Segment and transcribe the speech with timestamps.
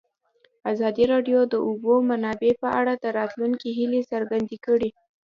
[0.71, 4.89] ازادي راډیو د د اوبو منابع په اړه د راتلونکي هیلې څرګندې کړې.